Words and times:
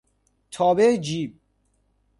تابع 0.51 0.95
جیب 0.97 1.39